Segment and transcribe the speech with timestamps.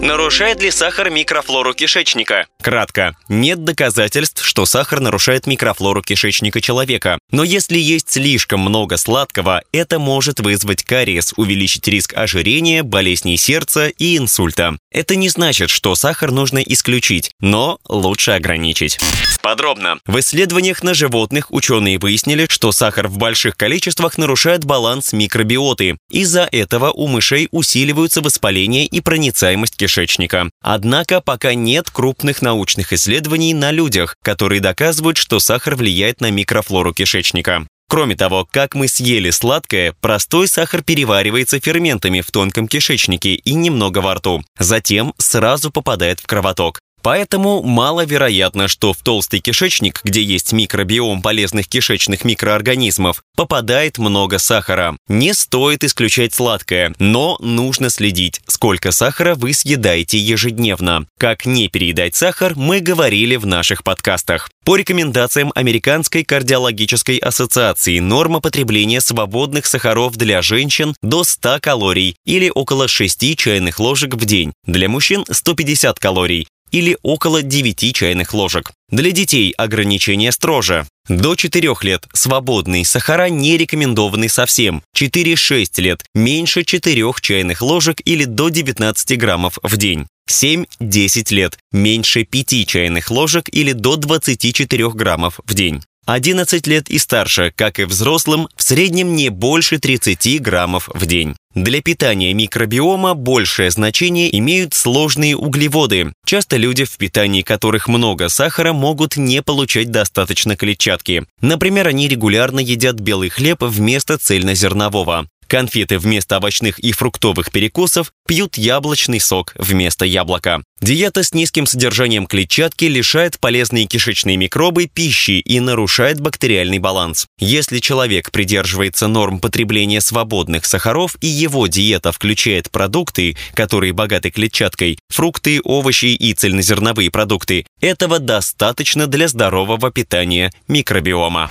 [0.00, 2.46] Нарушает ли сахар микрофлору кишечника?
[2.62, 3.16] Кратко.
[3.28, 7.18] Нет доказательств, что сахар нарушает микрофлору кишечника человека.
[7.32, 13.88] Но если есть слишком много сладкого, это может вызвать кариес, увеличить риск ожирения, болезней сердца
[13.88, 14.76] и инсульта.
[14.92, 18.98] Это не значит, что сахар нужно исключить, но лучше ограничить.
[19.42, 19.98] Подробно.
[20.06, 25.96] В исследованиях на животных ученые выяснили, что сахар в больших количествах нарушает баланс микробиоты.
[26.10, 30.50] Из-за этого у мышей усиливаются воспаление и проницаемость кишечника кишечника.
[30.60, 36.92] Однако пока нет крупных научных исследований на людях, которые доказывают, что сахар влияет на микрофлору
[36.92, 37.66] кишечника.
[37.88, 43.98] Кроме того, как мы съели сладкое, простой сахар переваривается ферментами в тонком кишечнике и немного
[43.98, 44.44] во рту.
[44.58, 46.80] Затем сразу попадает в кровоток.
[47.02, 54.96] Поэтому маловероятно, что в толстый кишечник, где есть микробиом полезных кишечных микроорганизмов, попадает много сахара.
[55.08, 61.06] Не стоит исключать сладкое, но нужно следить, сколько сахара вы съедаете ежедневно.
[61.18, 64.50] Как не переедать сахар, мы говорили в наших подкастах.
[64.64, 72.50] По рекомендациям Американской кардиологической ассоциации норма потребления свободных сахаров для женщин до 100 калорий или
[72.54, 74.52] около 6 чайных ложек в день.
[74.66, 78.72] Для мужчин 150 калорий или около 9 чайных ложек.
[78.90, 80.86] Для детей ограничения строже.
[81.08, 84.82] До 4 лет свободные сахара не рекомендованы совсем.
[84.96, 90.06] 4-6 лет меньше 4 чайных ложек или до 19 граммов в день.
[90.28, 95.82] 7-10 лет меньше 5 чайных ложек или до 24 граммов в день.
[96.08, 101.36] 11 лет и старше, как и взрослым, в среднем не больше 30 граммов в день.
[101.54, 106.14] Для питания микробиома большее значение имеют сложные углеводы.
[106.24, 111.26] Часто люди, в питании которых много сахара, могут не получать достаточно клетчатки.
[111.42, 115.26] Например, они регулярно едят белый хлеб вместо цельнозернового.
[115.48, 120.62] Конфеты вместо овощных и фруктовых перекусов пьют яблочный сок вместо яблока.
[120.82, 127.26] Диета с низким содержанием клетчатки лишает полезные кишечные микробы пищи и нарушает бактериальный баланс.
[127.40, 134.98] Если человек придерживается норм потребления свободных сахаров и его диета включает продукты, которые богаты клетчаткой,
[135.08, 141.50] фрукты, овощи и цельнозерновые продукты, этого достаточно для здорового питания микробиома.